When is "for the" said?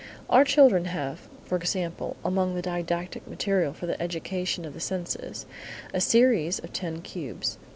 3.71-4.01